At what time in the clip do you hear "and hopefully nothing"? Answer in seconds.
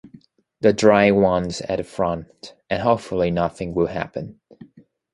2.71-3.75